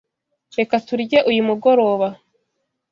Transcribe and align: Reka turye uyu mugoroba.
Reka 0.57 0.75
turye 0.87 1.19
uyu 1.29 1.41
mugoroba. 1.47 2.07